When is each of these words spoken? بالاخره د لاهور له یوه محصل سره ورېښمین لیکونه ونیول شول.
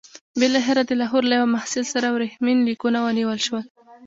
بالاخره 0.39 0.81
د 0.85 0.91
لاهور 1.01 1.23
له 1.29 1.33
یوه 1.39 1.53
محصل 1.55 1.83
سره 1.93 2.07
ورېښمین 2.09 2.57
لیکونه 2.69 2.99
ونیول 3.01 3.39
شول. 3.47 3.63